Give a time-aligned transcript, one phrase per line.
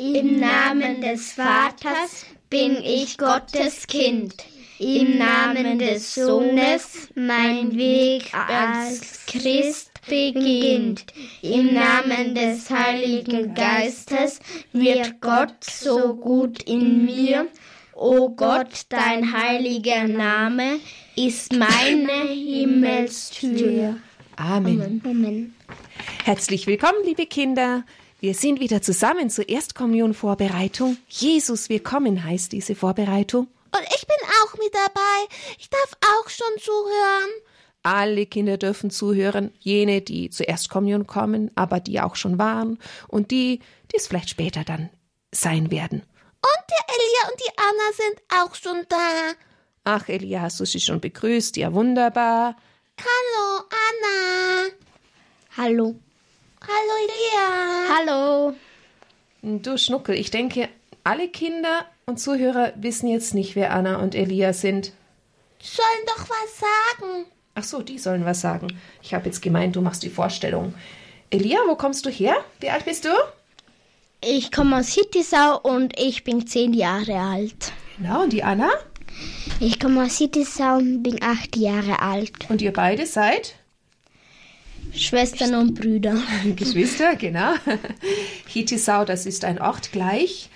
[0.00, 4.34] Im Namen des Vaters bin ich Gottes Kind.
[4.78, 11.04] Im Namen des Sohnes mein Weg als Christ beginnt.
[11.42, 14.40] Im Namen des Heiligen Geistes
[14.72, 17.48] wird Gott so gut in mir.
[17.94, 20.80] O Gott, dein heiliger Name
[21.14, 23.96] ist meine Himmelstür.
[24.36, 25.02] Amen.
[25.04, 25.54] Amen.
[26.24, 27.84] Herzlich willkommen, liebe Kinder.
[28.20, 30.98] Wir sind wieder zusammen zur Erstkommunionvorbereitung.
[31.08, 33.46] Jesus, wir kommen heißt diese Vorbereitung.
[33.74, 35.34] Und ich bin auch mit dabei.
[35.58, 37.30] Ich darf auch schon zuhören.
[37.82, 43.30] Alle Kinder dürfen zuhören, jene, die zur Erstkommunion kommen, aber die auch schon waren und
[43.30, 43.60] die,
[43.90, 44.90] die es vielleicht später dann
[45.32, 46.02] sein werden.
[46.02, 49.32] Und der Elia und die Anna sind auch schon da.
[49.84, 51.56] Ach, Elia, hast du sie schon begrüßt?
[51.56, 52.54] Ja, wunderbar.
[52.98, 54.72] Hallo, Anna.
[55.56, 55.96] Hallo.
[56.62, 57.96] Hallo, Elia.
[57.96, 58.54] Hallo.
[59.42, 60.68] Du Schnuckel, ich denke,
[61.04, 64.92] alle Kinder und Zuhörer wissen jetzt nicht, wer Anna und Elia sind.
[65.58, 67.24] Sollen doch was sagen.
[67.54, 68.78] Ach so, die sollen was sagen.
[69.02, 70.74] Ich habe jetzt gemeint, du machst die Vorstellung.
[71.30, 72.36] Elia, wo kommst du her?
[72.60, 73.10] Wie alt bist du?
[74.22, 77.72] Ich komme aus Hittisau und ich bin zehn Jahre alt.
[77.96, 78.68] Genau, und die Anna?
[79.60, 82.32] Ich komme aus Hittisau und bin acht Jahre alt.
[82.50, 83.54] Und ihr beide seid?
[84.94, 86.16] Schwestern und Brüder.
[86.56, 87.54] Geschwister, genau.
[88.46, 90.50] Hittisau, das ist ein Ort gleich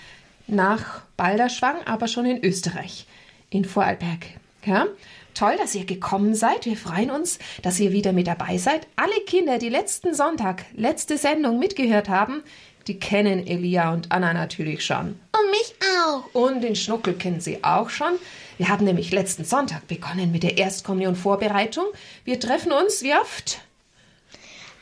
[0.46, 3.06] nach Balderschwang, aber schon in Österreich,
[3.50, 4.26] in Vorarlberg.
[4.64, 4.86] Ja?
[5.34, 6.64] Toll, dass ihr gekommen seid.
[6.64, 8.86] Wir freuen uns, dass ihr wieder mit dabei seid.
[8.96, 12.42] Alle Kinder, die letzten Sonntag, letzte Sendung mitgehört haben,
[12.86, 15.18] die kennen Elia und Anna natürlich schon.
[15.32, 15.74] Und mich
[16.06, 16.34] auch.
[16.34, 18.12] Und den Schnuckel kennen sie auch schon.
[18.58, 21.86] Wir haben nämlich letzten Sonntag begonnen mit der Erstkommunion-Vorbereitung.
[22.24, 23.60] Wir treffen uns wie oft?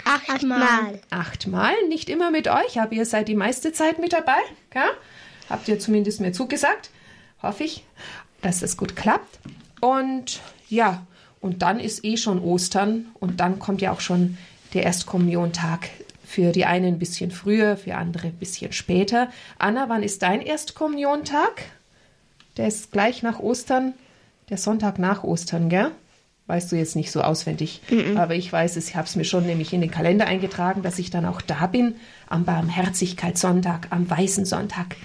[0.04, 1.00] Achtmal.
[1.10, 4.38] Achtmal, nicht immer mit euch, aber ihr seid die meiste Zeit mit dabei.
[4.74, 4.84] Ja?
[5.48, 6.90] Habt ihr zumindest mir zugesagt.
[7.42, 7.84] Hoffe ich,
[8.40, 9.38] dass das gut klappt.
[9.80, 11.06] Und ja,
[11.40, 14.38] und dann ist eh schon Ostern und dann kommt ja auch schon
[14.74, 15.88] der Erstkommuniontag.
[16.24, 19.28] Für die einen ein bisschen früher, für andere ein bisschen später.
[19.58, 21.62] Anna, wann ist dein Erstkommuniontag?
[22.56, 23.94] Der ist gleich nach Ostern,
[24.48, 25.90] der Sonntag nach Ostern, gell?
[26.48, 27.80] Weißt du jetzt nicht so auswendig,
[28.16, 30.98] aber ich weiß es, ich habe es mir schon nämlich in den Kalender eingetragen, dass
[30.98, 31.94] ich dann auch da bin,
[32.28, 34.96] am Barmherzigkeitssonntag, am Weißen Sonntag.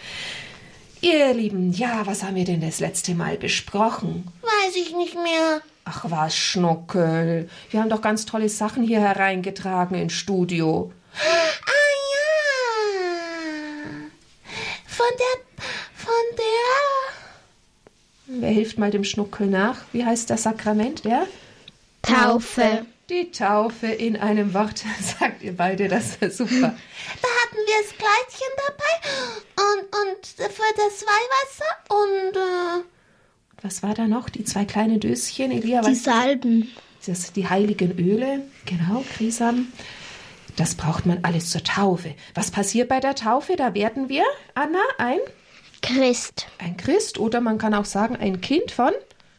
[1.02, 4.26] Ihr Lieben, ja, was haben wir denn das letzte Mal besprochen?
[4.42, 5.62] Weiß ich nicht mehr.
[5.86, 7.48] Ach was, Schnuckel.
[7.70, 10.92] Wir haben doch ganz tolle Sachen hier hereingetragen ins Studio.
[11.14, 11.70] Ah
[12.14, 13.08] ja.
[14.86, 15.37] Von der, von der.
[18.28, 19.80] Wer hilft mal dem Schnuckel nach?
[19.94, 21.02] Wie heißt das Sakrament?
[21.04, 21.28] Wer?
[22.02, 22.86] Taufe.
[23.10, 24.84] Die Taufe in einem Wort,
[25.20, 26.76] sagt ihr beide, das ist super.
[27.22, 32.86] Da hatten wir das Kleidchen dabei und, und für das Weihwasser und äh,
[33.62, 34.28] Was war da noch?
[34.28, 35.96] Die zwei kleinen Döschen, Elia, Die?
[35.96, 36.70] Salben.
[37.06, 39.72] Das, die heiligen Öle, genau, Krisam.
[40.58, 42.14] Das braucht man alles zur Taufe.
[42.34, 43.56] Was passiert bei der Taufe?
[43.56, 45.20] Da werden wir, Anna, ein,
[45.82, 46.48] Christ.
[46.60, 48.92] ein Christ oder man kann auch sagen, ein Kind von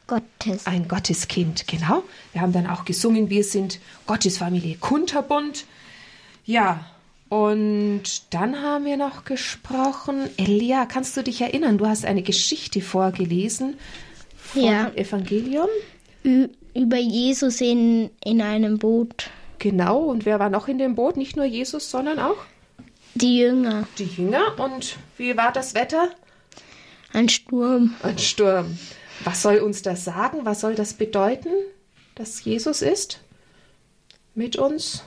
[0.07, 0.67] Gottes.
[0.67, 2.03] ein Gotteskind, genau.
[2.33, 5.67] Wir haben dann auch gesungen, wir sind Gottesfamilie Kunterbund.
[6.45, 6.87] Ja,
[7.29, 10.31] und dann haben wir noch gesprochen.
[10.39, 11.77] Elia, kannst du dich erinnern?
[11.77, 13.77] Du hast eine Geschichte vorgelesen
[14.39, 14.89] vom Ja.
[14.95, 15.69] Evangelium.
[16.25, 19.31] Ü über Jesus in, in einem Boot.
[19.59, 21.17] Genau, und wer war noch in dem Boot?
[21.17, 22.37] Nicht nur Jesus, sondern auch
[23.15, 23.87] Die Jünger.
[23.99, 24.59] die Jünger.
[24.59, 26.09] Und wie war das Wetter?
[27.13, 27.95] Ein Sturm.
[28.03, 28.79] Ein Sturm.
[29.25, 30.41] Was soll uns das sagen?
[30.45, 31.51] Was soll das bedeuten,
[32.15, 33.21] dass Jesus ist?
[34.35, 35.03] Mit uns?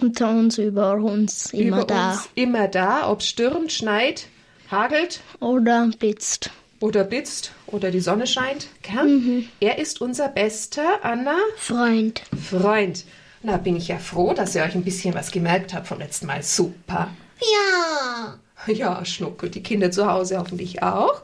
[0.00, 1.46] Unter uns, über uns.
[1.52, 2.12] Immer über da.
[2.12, 4.28] uns, immer da, ob es stürmt, schneit,
[4.70, 6.50] hagelt Oder blitzt.
[6.80, 8.68] oder blitzt oder die Sonne scheint.
[8.82, 9.44] Gell?
[9.60, 12.22] Er ist unser bester Anna Freund.
[12.50, 13.04] Freund.
[13.42, 16.26] Na, bin ich ja froh, dass ihr euch ein bisschen was gemerkt habt vom letzten
[16.26, 16.42] Mal.
[16.42, 17.10] Super.
[17.40, 18.38] ja.
[18.66, 21.22] Ja, Schnuckel, die Kinder zu Hause hoffentlich auch.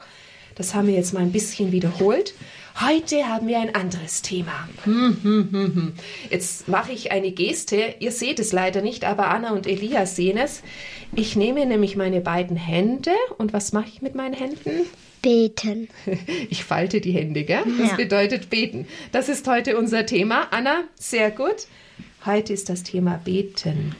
[0.54, 2.32] Das haben wir jetzt mal ein bisschen wiederholt.
[2.80, 4.68] Heute haben wir ein anderes Thema.
[4.84, 5.92] Hm, hm, hm, hm.
[6.30, 7.94] Jetzt mache ich eine Geste.
[8.00, 10.62] Ihr seht es leider nicht, aber Anna und Elias sehen es.
[11.14, 14.86] Ich nehme nämlich meine beiden Hände und was mache ich mit meinen Händen?
[15.22, 15.88] Beten.
[16.50, 17.62] Ich falte die Hände, gell?
[17.78, 17.96] Das Ja.
[17.96, 18.86] bedeutet beten.
[19.12, 20.48] Das ist heute unser Thema.
[20.52, 21.66] Anna, sehr gut.
[22.24, 23.94] Heute ist das Thema beten.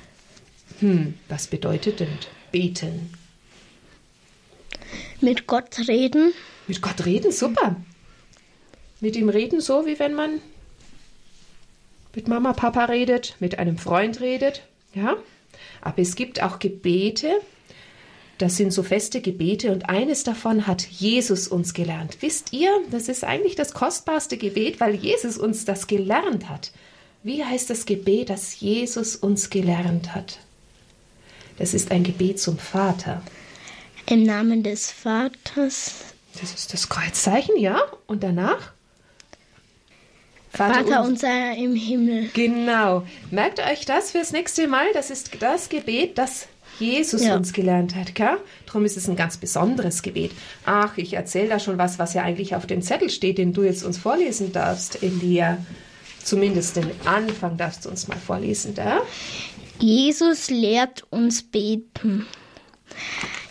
[0.81, 2.09] Hm, was bedeutet denn
[2.53, 3.11] beten?
[5.21, 6.33] Mit Gott reden.
[6.67, 7.77] Mit Gott reden, super.
[9.01, 10.41] Mit ihm reden, so wie wenn man
[12.15, 14.63] mit Mama, Papa redet, mit einem Freund redet,
[14.95, 15.17] ja.
[15.83, 17.41] Aber es gibt auch Gebete,
[18.39, 22.19] Das sind so feste Gebete und eines davon hat Jesus uns gelernt.
[22.21, 26.71] Wisst ihr, das ist eigentlich das kostbarste Gebet, weil Jesus uns das gelernt hat.
[27.23, 30.39] Wie heißt das Gebet, das Jesus uns gelernt hat?
[31.59, 33.23] Das ist ein Gebet zum Vater.
[34.09, 35.95] Im Namen des Vaters.
[36.41, 37.81] Das ist das Kreuzzeichen, ja?
[38.07, 38.73] Und danach?
[40.51, 42.31] Vater, unser im Himmel.
[42.33, 43.05] Genau.
[43.31, 44.87] Merkt euch das fürs nächste Mal.
[44.95, 46.49] Das ist das Gebet, das
[46.79, 47.37] Jesus Ja.
[47.37, 48.15] uns gelernt hat.
[48.15, 48.39] Gell?
[48.67, 50.33] Darum ist es ein ganz besonderes Gebet.
[50.65, 53.63] Ach, ich erzähle da schon was, was ja eigentlich auf dem Zettel steht, den du
[53.65, 55.59] jetzt uns vorlesen darfst, Elia.
[56.23, 59.01] Zumindest den Anfang darfst du uns mal vorlesen, da.
[59.79, 62.27] Jesus lehrt uns beten.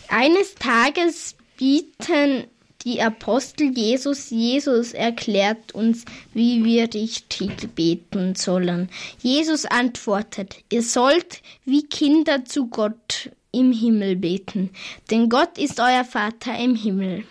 [0.10, 2.46] Eines Tages bieten
[2.86, 8.90] die Apostel Jesus, Jesus erklärt uns, wie wir richtig beten sollen.
[9.18, 14.70] Jesus antwortet, ihr sollt wie Kinder zu Gott im Himmel beten,
[15.10, 17.24] denn Gott ist euer Vater im Himmel.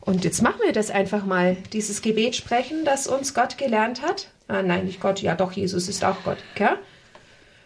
[0.00, 4.28] Und jetzt machen wir das einfach mal, dieses Gebet sprechen, das uns Gott gelernt hat.
[4.48, 6.38] Ah, nein, nicht Gott, ja doch, Jesus ist auch Gott.
[6.54, 6.78] Gell?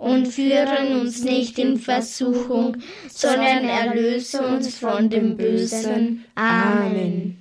[0.00, 2.78] und führen uns nicht in Versuchung,
[3.10, 6.24] sondern erlöse uns von dem Bösen.
[6.34, 7.36] Amen.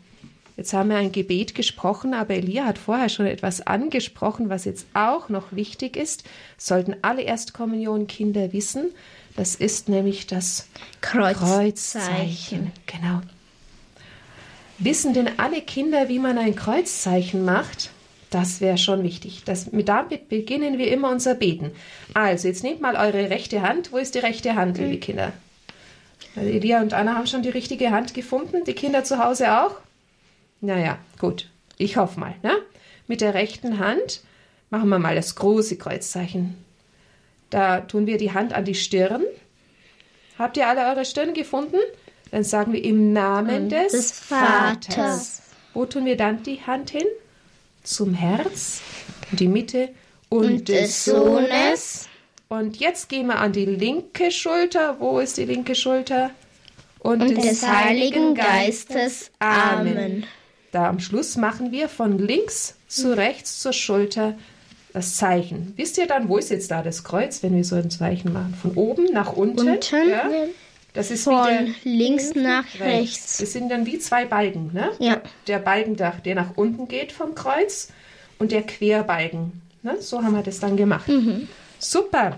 [0.58, 4.88] Jetzt haben wir ein Gebet gesprochen, aber Elia hat vorher schon etwas angesprochen, was jetzt
[4.94, 6.26] auch noch wichtig ist.
[6.58, 8.90] Sollten alle Erstkommunionkinder wissen.
[9.38, 10.68] Das ist nämlich das
[11.00, 12.74] Kreuzzeichen.
[12.88, 13.22] Genau.
[14.80, 17.92] Wissen denn alle Kinder, wie man ein Kreuzzeichen macht?
[18.30, 19.44] Das wäre schon wichtig.
[19.46, 21.72] Das, mit damit beginnen wir immer unser Beten.
[22.14, 23.92] Also, jetzt nehmt mal eure rechte Hand.
[23.92, 25.34] Wo ist die rechte Hand, liebe Kinder?
[26.36, 28.64] Also Elia und Anna haben schon die richtige Hand gefunden.
[28.66, 29.76] Die Kinder zu Hause auch?
[30.62, 31.50] Naja, gut.
[31.78, 32.36] Ich hoffe mal.
[32.44, 32.52] Ne?
[33.08, 34.22] Mit der rechten Hand
[34.70, 36.64] machen wir mal das große Kreuzzeichen.
[37.50, 39.24] Da tun wir die Hand an die Stirn.
[40.38, 41.78] Habt ihr alle eure Stirn gefunden?
[42.32, 45.42] Dann sagen wir im Namen des, des Vaters.
[45.74, 47.08] Wo tun wir dann die Hand hin?
[47.89, 48.81] Zum Herz,
[49.31, 49.89] die Mitte
[50.30, 52.07] und, Und des Sohnes
[52.47, 54.97] Und jetzt gehen wir an die linke Schulter.
[55.00, 56.31] Wo ist die linke Schulter?
[57.00, 59.31] und des Heiligen Geistes.
[59.39, 60.25] Amen.
[60.71, 64.38] Da am Schluss machen wir von links zu rechts zur Schulter
[64.94, 65.74] das Zeichen.
[65.77, 68.53] Wisst ihr dann, wo ist jetzt da das Kreuz, wenn wir so ein Zeichen machen?
[68.62, 69.68] Von oben nach unten.
[69.68, 70.09] Unten.
[70.09, 70.30] Ja?
[70.94, 72.81] Das ist Von links nach rechts.
[72.81, 73.38] rechts.
[73.38, 74.91] Das sind dann wie zwei Balken, ne?
[75.00, 75.21] Ja.
[75.47, 77.89] Der Balken, der, der nach unten geht vom Kreuz
[78.39, 79.62] und der Querbalken.
[79.83, 80.01] Ne?
[80.01, 81.07] So haben wir das dann gemacht.
[81.07, 81.47] Mhm.
[81.77, 82.38] Super.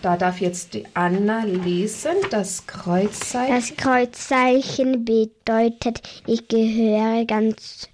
[0.00, 3.54] Da darf jetzt die Anna lesen, das Kreuzzeichen.
[3.54, 7.88] Das Kreuzzeichen bedeutet, ich gehöre ganz,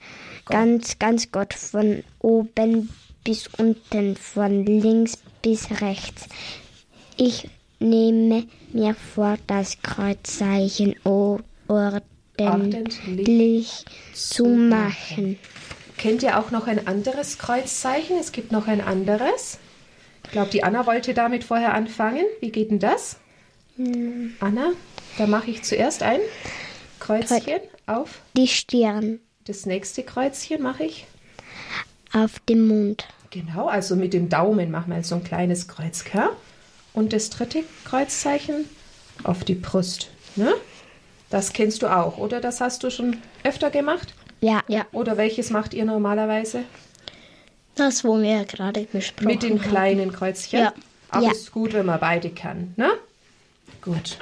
[0.44, 2.90] ganz, ganz Gott von oben
[3.24, 6.26] bis unten, von links bis rechts.
[7.16, 7.48] Ich
[7.78, 10.94] nehme mir vor, das Kreuzzeichen
[11.66, 15.38] ordentlich zu machen.
[15.96, 18.18] Kennt ihr auch noch ein anderes Kreuzzeichen?
[18.18, 19.58] Es gibt noch ein anderes.
[20.24, 22.24] Ich glaube, die Anna wollte damit vorher anfangen.
[22.40, 23.18] Wie geht denn das?
[24.40, 24.72] Anna,
[25.18, 26.20] da mache ich zuerst ein
[27.00, 28.20] Kreuzchen auf.
[28.36, 31.06] Die Stirn Das nächste Kreuzchen mache ich.
[32.12, 33.06] auf dem Mund.
[33.30, 36.04] Genau, also mit dem Daumen machen wir so ein kleines Kreuz.
[36.04, 36.28] Gell?
[36.94, 38.64] Und das dritte Kreuzzeichen
[39.24, 40.08] auf die Brust.
[40.36, 40.54] Ne?
[41.30, 42.40] Das kennst du auch, oder?
[42.40, 44.14] Das hast du schon öfter gemacht?
[44.40, 46.64] Ja, Ja, Oder welches macht ihr normalerweise?
[47.76, 49.68] das, wo wir gerade besprochen Mit dem haben.
[49.68, 50.60] kleinen Kreuzchen?
[50.60, 50.72] Ja.
[51.08, 51.32] Aber Ja.
[51.32, 52.90] ist gut, wenn man beide kann, ne?
[53.82, 54.18] Gut.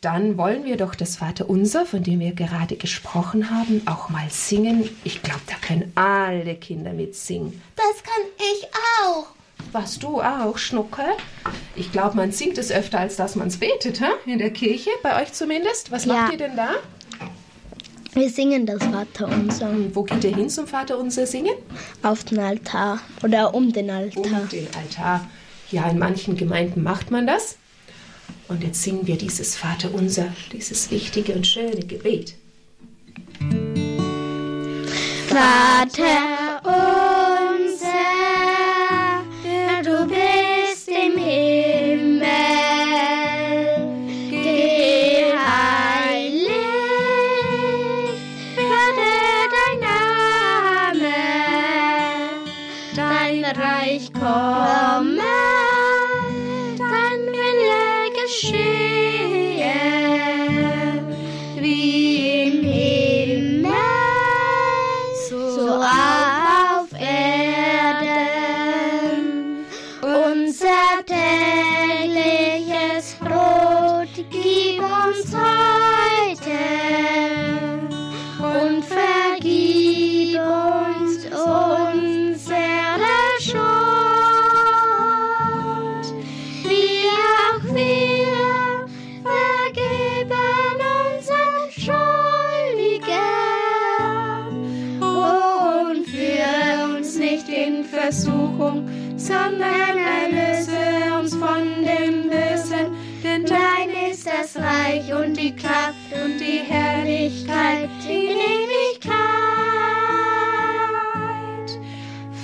[0.00, 4.88] Dann wollen wir doch das Vaterunser, von dem wir gerade gesprochen haben, auch mal singen.
[5.04, 7.60] Ich glaube, da können alle Kinder mitsingen.
[7.76, 8.89] Das kann ich auch.
[9.72, 11.02] Was du auch, Schnucke?
[11.76, 14.06] Ich glaube, man singt es öfter, als dass man es betet, hä?
[14.26, 15.90] in der Kirche, bei euch zumindest.
[15.92, 16.14] Was Ja.
[16.14, 16.70] macht ihr denn da?
[18.12, 21.54] Wir singen das Vaterunser Und wo geht ihr hin zum Vaterunser singen?
[22.02, 24.22] auf den Altar oder um den Altar.
[24.24, 25.28] um den Altar.
[25.70, 27.56] Ja, in manchen Gemeinden macht man das.
[28.48, 32.34] Und jetzt singen wir dieses Vaterunser, dieses wichtige und schöne Gebet.
[35.28, 37.09] Vater unser,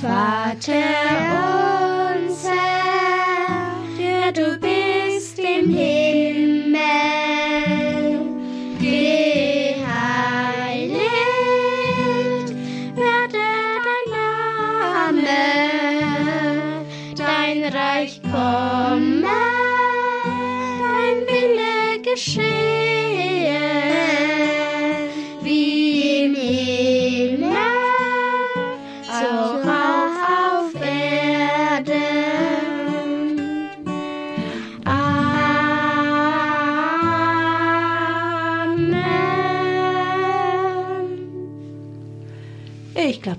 [0.00, 1.55] Vater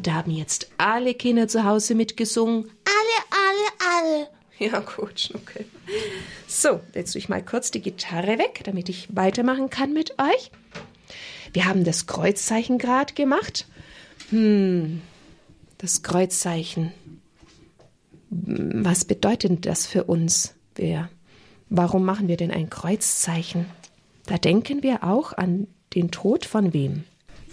[0.07, 2.71] da haben jetzt alle Kinder zu Hause mitgesungen.
[2.85, 4.27] Alle, alle, alle.
[4.57, 5.65] Ja, gut, Schnuckel.
[6.47, 10.51] So, jetzt tue ich mal kurz die Gitarre weg, damit ich weitermachen kann mit euch.
[11.53, 13.67] Wir haben das Kreuzzeichen gerade gemacht.
[14.29, 15.01] Hm,
[15.77, 16.93] das Kreuzzeichen.
[18.29, 20.55] Was bedeutet das für uns?
[20.75, 21.09] Wir,
[21.69, 23.65] warum machen wir denn ein Kreuzzeichen?
[24.25, 27.03] Da denken wir auch an den Tod von wem?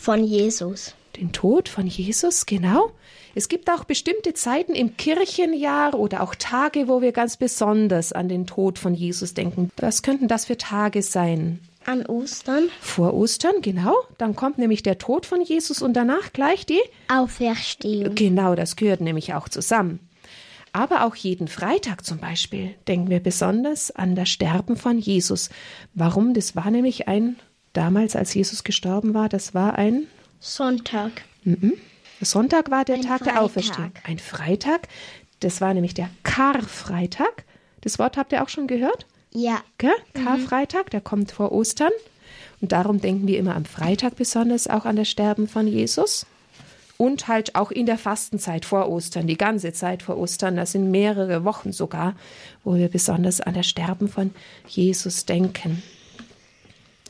[0.04, 0.94] Von Jesus.
[1.16, 2.90] Den Tod von Jesus, genau.
[3.34, 8.28] Es gibt auch bestimmte Zeiten im Kirchenjahr oder auch Tage, wo wir ganz besonders an
[8.28, 9.70] den Tod von Jesus denken.
[9.78, 11.60] Was könnten das für Tage sein?
[11.86, 12.64] An Ostern.
[12.82, 13.94] Vor Ostern, genau.
[14.18, 16.82] Dann kommt nämlich der Tod von Jesus und danach gleich die.
[17.08, 18.14] Auferstehung.
[18.14, 20.00] Genau, das gehört nämlich auch zusammen.
[20.74, 25.48] Aber auch jeden Freitag zum Beispiel denken wir besonders an das Sterben von Jesus.
[25.94, 26.34] Warum?
[26.34, 27.36] Das war nämlich ein,
[27.74, 30.06] damals als Jesus gestorben war, das war ein
[30.40, 31.12] Sonntag.
[32.20, 33.42] Sonntag war der Ein Tag der Freitag.
[33.42, 33.92] Auferstehung.
[34.04, 34.88] Ein Freitag.
[35.40, 37.44] Das war nämlich der Karfreitag.
[37.82, 39.06] Das Wort habt ihr auch schon gehört?
[39.32, 39.62] Ja.
[39.78, 39.92] Gell?
[40.14, 41.92] Karfreitag, der kommt vor Ostern.
[42.60, 46.26] Und darum denken wir immer am Freitag besonders auch an das Sterben von Jesus.
[46.96, 50.90] Und halt auch in der Fastenzeit vor Ostern, die ganze Zeit vor Ostern, das sind
[50.90, 52.14] mehrere Wochen sogar,
[52.62, 54.30] wo wir besonders an das Sterben von
[54.68, 55.82] Jesus denken.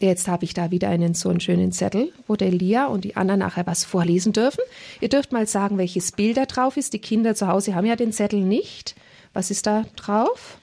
[0.01, 3.17] Jetzt habe ich da wieder einen so einen schönen Zettel, wo der Lia und die
[3.17, 4.63] anderen nachher was vorlesen dürfen.
[5.01, 6.93] Ihr dürft mal sagen, welches Bild da drauf ist.
[6.93, 8.97] Die Kinder zu Hause haben ja den Zettel nicht.
[9.33, 10.59] Was ist da drauf?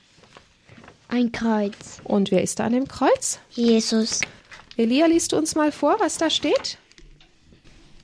[1.07, 2.01] Ein Kreuz.
[2.03, 3.39] Und wer ist da an dem Kreuz?
[3.51, 4.21] Jesus.
[4.77, 6.77] Elia, liest du uns mal vor, was da steht?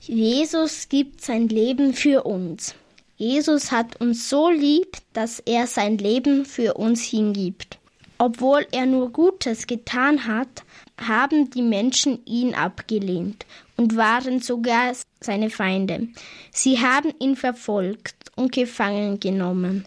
[0.00, 2.74] Jesus gibt sein Leben für uns.
[3.16, 7.78] Jesus hat uns so lieb, dass er sein Leben für uns hingibt.
[8.16, 10.64] Obwohl er nur Gutes getan hat,
[10.98, 16.08] haben die Menschen ihn abgelehnt und waren sogar seine Feinde.
[16.52, 19.84] Sie haben ihn verfolgt und gefangen genommen.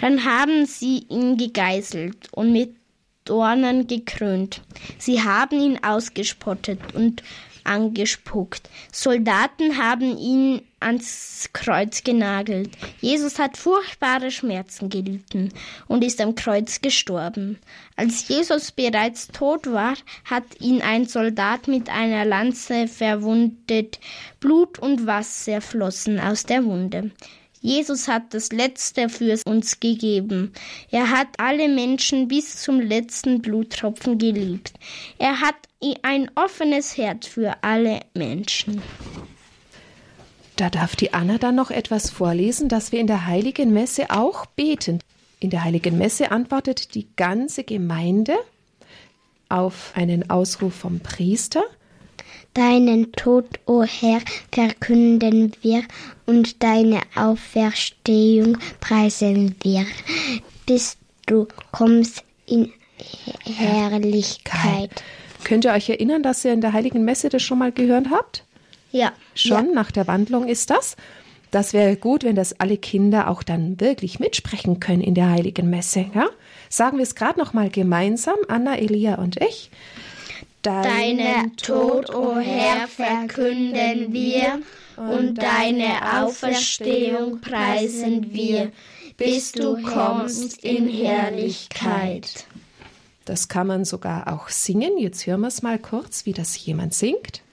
[0.00, 2.74] Dann haben sie ihn gegeißelt und mit
[3.24, 4.60] Dornen gekrönt.
[4.98, 7.22] Sie haben ihn ausgespottet und
[7.64, 8.68] angespuckt.
[8.92, 12.70] Soldaten haben ihn ans Kreuz genagelt.
[13.00, 15.52] Jesus hat furchtbare Schmerzen gelitten
[15.88, 17.58] und ist am Kreuz gestorben.
[17.96, 23.98] Als Jesus bereits tot war, hat ihn ein Soldat mit einer Lanze verwundet.
[24.40, 27.10] Blut und Wasser flossen aus der Wunde.
[27.64, 30.52] Jesus hat das Letzte für uns gegeben.
[30.90, 34.74] Er hat alle Menschen bis zum letzten Bluttropfen geliebt.
[35.18, 35.56] Er hat
[36.02, 38.82] ein offenes Herz für alle Menschen.
[40.56, 44.46] Da darf die Anna dann noch etwas vorlesen, dass wir in der heiligen Messe auch
[44.46, 45.00] beten.
[45.40, 48.34] In der heiligen Messe antwortet die ganze Gemeinde
[49.48, 51.62] auf einen Ausruf vom Priester.
[52.54, 54.20] Deinen Tod, o Herr,
[54.52, 55.82] verkünden wir
[56.24, 59.84] und deine Auferstehung preisen wir,
[60.66, 60.96] bis
[61.26, 62.72] du kommst in
[63.44, 65.02] Herrlichkeit.
[65.42, 68.44] Könnt ihr euch erinnern, dass ihr in der heiligen Messe das schon mal gehört habt?
[68.94, 69.12] Ja.
[69.34, 70.94] Schon nach der Wandlung ist das.
[71.50, 75.68] das wäre gut, wenn das alle Kinder auch dann wirklich mitsprechen können in der heiligen
[75.68, 76.06] Messe.
[76.14, 76.28] Ja?
[76.68, 79.70] Sagen wir es gerade noch mal gemeinsam, Anna, Elia und ich.
[80.62, 84.60] Deinen Tod, o oh Herr, verkünden wir
[84.96, 88.70] und deine Auferstehung preisen wir,
[89.16, 92.46] bis du kommst in Herrlichkeit.
[93.24, 94.98] Das kann man sogar auch singen.
[94.98, 97.43] Jetzt hören wir es mal kurz, wie das jemand singt.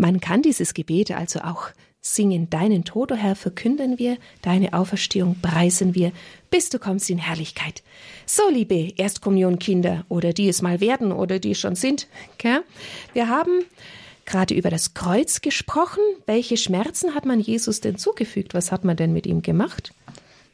[0.00, 1.68] Man kann dieses Gebet also auch
[2.00, 2.48] singen.
[2.48, 6.12] Deinen Tod, o oh Herr, verkünden wir, deine Auferstehung preisen wir,
[6.50, 7.82] bis du kommst in Herrlichkeit.
[8.24, 12.60] So, liebe Erstkommunionkinder oder die es mal werden oder die es schon sind, okay?
[13.12, 13.66] wir haben
[14.24, 16.00] gerade über das Kreuz gesprochen.
[16.24, 18.54] Welche Schmerzen hat man Jesus denn zugefügt?
[18.54, 19.92] Was hat man denn mit ihm gemacht?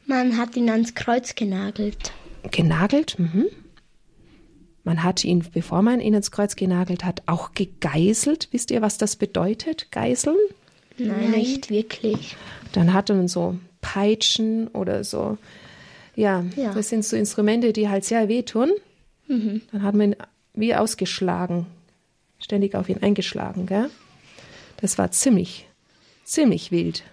[0.05, 2.11] Man hat ihn ans Kreuz genagelt.
[2.51, 3.17] Genagelt?
[3.17, 3.45] Mhm.
[4.87, 8.47] Man hat ihn, bevor man ihn ins Kreuz genagelt hat, auch gegeißelt.
[8.51, 10.37] Wisst ihr, was das bedeutet, geißeln?
[10.97, 12.37] Nein, nicht wirklich.
[12.71, 15.37] Dann hat man so Peitschen oder so.
[16.15, 18.71] Ja, ja, das sind so Instrumente, die halt sehr wehtun.
[19.27, 19.61] Mhm.
[19.73, 20.17] Dann hat man ihn
[20.53, 21.65] wie ausgeschlagen,
[22.39, 23.65] ständig auf ihn eingeschlagen.
[23.65, 23.89] Gell?
[24.77, 25.67] Das war ziemlich,
[26.23, 27.03] ziemlich wild.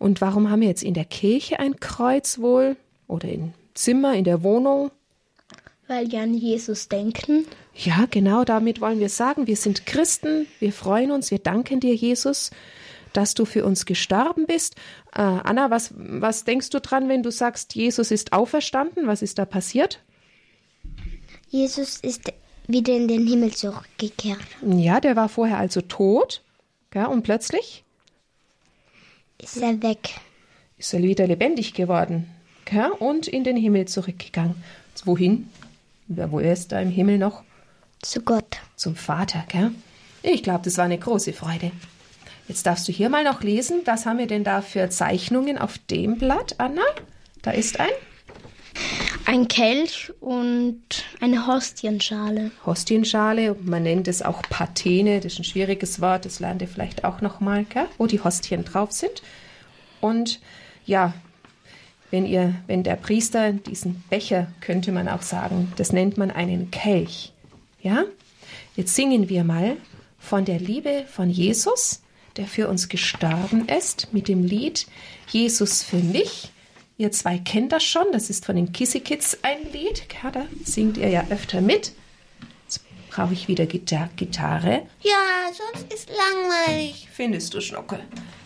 [0.00, 2.76] Und warum haben wir jetzt in der Kirche ein Kreuz wohl?
[3.06, 4.90] Oder im Zimmer, in der Wohnung?
[5.86, 7.46] Weil wir an Jesus denken.
[7.74, 11.94] Ja, genau, damit wollen wir sagen, wir sind Christen, wir freuen uns, wir danken dir,
[11.94, 12.50] Jesus,
[13.12, 14.76] dass du für uns gestorben bist.
[15.14, 19.06] Äh, Anna, was, was denkst du dran, wenn du sagst, Jesus ist auferstanden?
[19.06, 20.00] Was ist da passiert?
[21.48, 22.32] Jesus ist
[22.66, 24.40] wieder in den Himmel zurückgekehrt.
[24.62, 26.42] Ja, der war vorher also tot.
[26.94, 27.84] Ja, und plötzlich?
[29.42, 30.20] Ist er weg.
[30.78, 32.28] Ist er wieder lebendig geworden.
[32.70, 34.56] Ja, und in den Himmel zurückgegangen.
[35.04, 35.48] Wohin?
[36.08, 37.42] Wo ist da im Himmel noch?
[38.02, 38.58] Zu Gott.
[38.76, 39.70] Zum Vater, gell?
[40.22, 41.70] Ich glaube, das war eine große Freude.
[42.48, 43.80] Jetzt darfst du hier mal noch lesen.
[43.86, 46.82] Was haben wir denn da für Zeichnungen auf dem Blatt, Anna?
[47.42, 47.88] Da ist ein.
[49.26, 50.82] Ein Kelch und
[51.20, 52.50] eine Hostienschale.
[52.66, 57.04] Hostienschale, man nennt es auch Patene, das ist ein schwieriges Wort, das lernt ihr vielleicht
[57.04, 57.64] auch nochmal,
[57.96, 59.22] wo die Hostien drauf sind.
[60.02, 60.40] Und
[60.84, 61.14] ja,
[62.14, 66.70] wenn ihr, wenn der Priester diesen Becher, könnte man auch sagen, das nennt man einen
[66.70, 67.32] Kelch.
[67.82, 68.04] Ja?
[68.76, 69.78] Jetzt singen wir mal
[70.16, 72.02] von der Liebe von Jesus,
[72.36, 74.86] der für uns gestorben ist, mit dem Lied
[75.28, 76.52] Jesus für mich.
[76.98, 80.04] Ihr zwei kennt das schon, das ist von den Kissy Kids ein Lied.
[80.22, 81.94] Ja, da singt ihr ja öfter mit.
[83.14, 84.82] Brauche ich wieder Gitarre.
[85.00, 87.06] Ja, sonst ist langweilig.
[87.12, 88.00] Findest du, Schnuckel?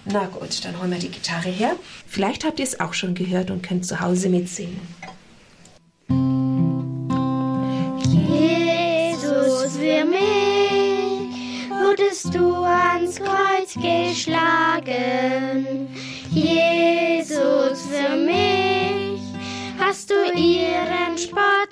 [0.05, 1.75] Na gut, dann holen wir die Gitarre her.
[2.07, 4.79] Vielleicht habt ihr es auch schon gehört und könnt zu Hause mitsingen.
[8.05, 14.29] Jesus, für mich wurdest du ans Kreuz geschlagen.
[16.31, 19.23] Jesus, für mich
[19.79, 21.68] hast du ihren Spott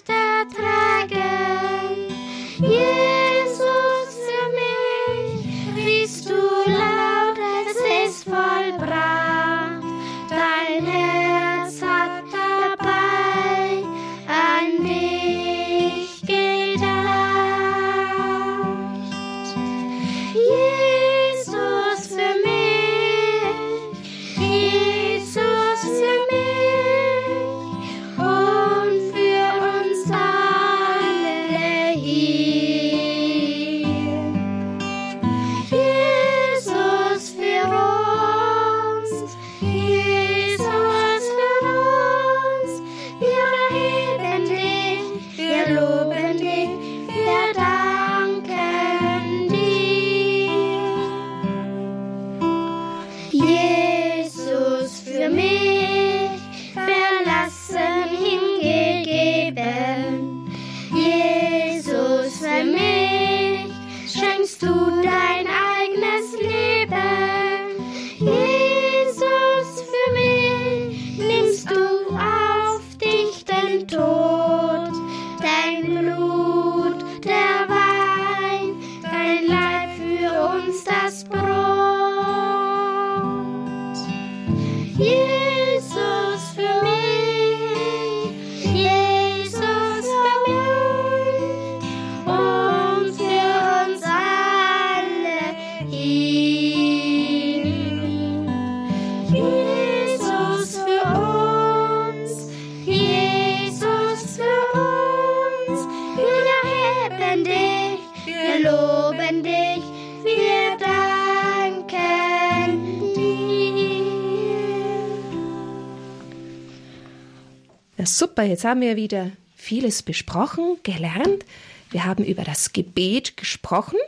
[118.05, 121.45] super, jetzt haben wir wieder vieles besprochen, gelernt.
[121.91, 123.99] Wir haben über das Gebet gesprochen.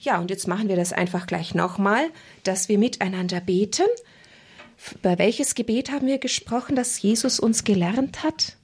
[0.00, 2.10] Ja, und jetzt machen wir das einfach gleich nochmal,
[2.42, 3.86] dass wir miteinander beten.
[4.94, 8.56] Über welches Gebet haben wir gesprochen, das Jesus uns gelernt hat?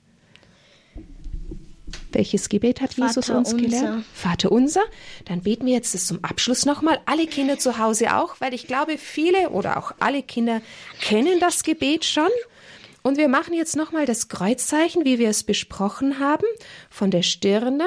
[2.12, 3.66] Welches Gebet hat Jesus Vater uns unser.
[3.66, 4.04] gelernt?
[4.12, 4.82] Vater unser.
[5.26, 7.00] Dann beten wir jetzt das zum Abschluss nochmal.
[7.06, 10.60] Alle Kinder zu Hause auch, weil ich glaube, viele oder auch alle Kinder
[11.00, 12.28] kennen das Gebet schon.
[13.02, 16.46] Und wir machen jetzt nochmal das Kreuzzeichen, wie wir es besprochen haben,
[16.90, 17.86] von der Stirne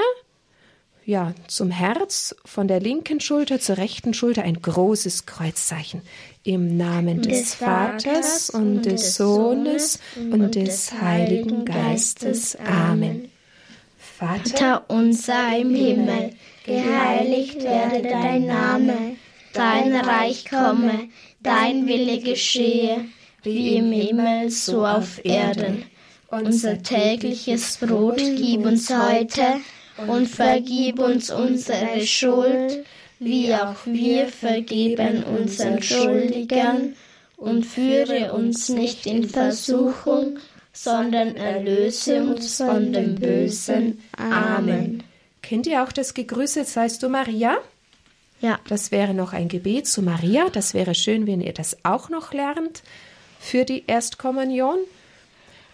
[1.06, 6.02] ja, zum Herz, von der linken Schulter zur rechten Schulter ein großes Kreuzzeichen.
[6.44, 12.58] Im Namen des, Des Vaters und und des Sohnes und des Heiligen Geistes.
[12.58, 13.30] Amen.
[13.98, 16.34] Vater unser im Himmel,
[16.66, 19.16] geheiligt werde dein Name,
[19.54, 21.10] dein Reich komme,
[21.42, 23.06] dein Wille geschehe,
[23.44, 25.84] wie im Himmel so auf Erden.
[26.30, 29.44] Unser tägliches Brot gib uns heute
[30.08, 32.86] und vergib uns unsere Schuld,
[33.20, 36.96] wie auch wir vergeben unseren Schuldigern,
[37.38, 40.38] und führe uns nicht in Versuchung,
[40.72, 44.02] sondern erlöse uns von dem Bösen.
[44.18, 45.04] Amen.
[45.42, 47.58] kennt ihr auch das Gegrüßet seist du Maria?
[48.40, 48.60] Ja.
[48.68, 50.50] Das wäre noch ein Gebet zu Maria.
[50.52, 52.82] Das wäre schön, wenn ihr das auch noch lernt
[53.44, 54.78] für die Erstkommunion.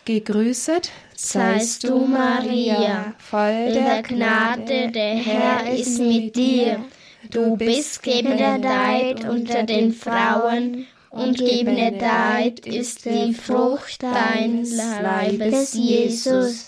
[0.05, 6.83] Gegrüßet Seist du, Maria, voll der Gnade, der Herr ist mit dir.
[7.29, 16.67] Du bist gebenedeit unter den Frauen, und gebenedeit ist die Frucht deines Leibes, Jesus.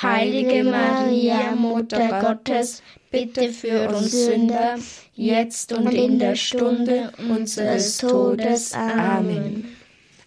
[0.00, 4.76] Heilige Maria, Mutter Gottes, bitte für uns Sünder,
[5.14, 8.74] jetzt und in der Stunde unseres Todes.
[8.74, 9.77] Amen.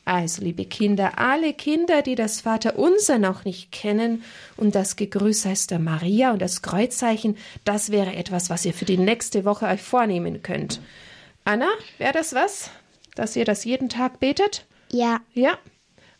[0.03, 4.23] Also, liebe Kinder, alle Kinder, die das Vaterunser noch nicht kennen
[4.57, 8.85] und das Gegrüß heißt der Maria und das Kreuzzeichen, das wäre etwas, was ihr für
[8.85, 10.81] die nächste Woche euch vornehmen könnt.
[11.45, 11.67] Anna,
[11.99, 12.71] wäre das was,
[13.15, 14.65] dass ihr das jeden Tag betet?
[14.91, 15.21] Ja.
[15.33, 15.57] Ja.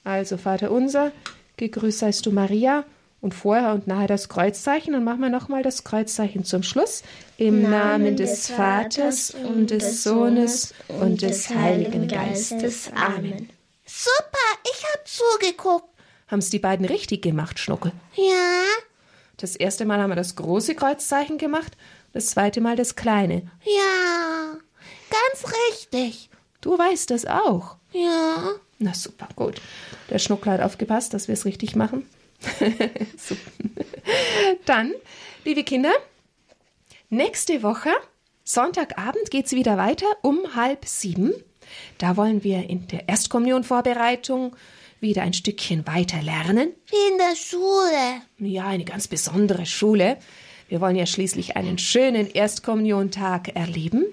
[0.04, 1.12] Also, Vaterunser,
[1.58, 2.86] gegrüßt seist du Maria
[3.20, 7.04] und vorher und nachher das Kreuzzeichen und machen wir nochmal das Kreuzzeichen zum Schluss.
[7.38, 12.92] Im Namen des Vaters und des Sohnes und des Heiligen Geistes.
[12.94, 13.50] Amen.
[14.04, 15.88] Super, ich hab zugeguckt.
[16.28, 17.92] Haben es die beiden richtig gemacht, Schnuckel?
[18.16, 18.64] Ja,
[19.38, 21.74] Das erste Mal haben wir das große Kreuzzeichen gemacht,
[22.14, 23.50] das zweite Mal das kleine.
[23.64, 24.56] ja,
[25.10, 26.30] ganz richtig.
[26.62, 27.76] Du weißt das auch.
[27.92, 29.62] Ja, Na super, gut.
[30.10, 32.08] Der Schnuckel hat aufgepasst, dass wir es richtig machen.
[34.66, 34.94] Dann,
[35.44, 35.92] liebe Kinder,
[37.10, 37.90] nächste Woche,
[38.44, 41.34] Sonntagabend, geht es wieder weiter um halb sieben.
[41.98, 44.56] Da wollen wir in der Erstkommunionvorbereitung
[45.00, 46.74] wieder ein Stückchen weiter lernen.
[46.90, 48.22] wie in der Schule.
[48.38, 50.18] Ja, eine ganz besondere Schule.
[50.70, 54.06] Wir wollen ja schließlich einen schönen Erstkommuniontag erleben.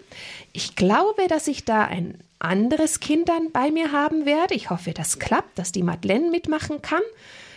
[0.52, 4.54] Ich glaube, dass ich da ein anderes Kind dann bei mir haben werde.
[4.54, 7.02] Ich hoffe, das klappt, dass die Madeleine mitmachen kann.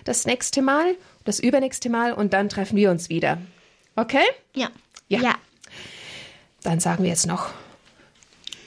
[0.04, 3.40] Das nächste Mal, das übernächste Mal und dann treffen wir uns wieder.
[3.96, 4.26] Okay?
[4.56, 4.70] Ja.
[5.08, 5.20] Ja.
[5.22, 5.36] Ja.
[6.64, 7.50] Dann sagen wir jetzt noch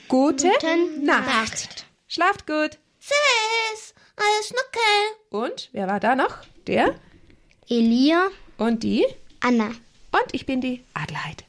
[0.07, 0.47] gute,
[1.01, 1.25] Nacht.
[1.27, 1.85] Nacht.
[2.07, 2.77] Schlaft gut.
[2.99, 5.41] Tschüss, euer Schnuckel.
[5.45, 6.37] Und wer war da noch?
[6.67, 6.95] Der
[7.67, 8.27] Elia.
[8.57, 9.05] und die
[9.41, 9.67] Anna.
[9.67, 11.43] und ich bin die Adelheid.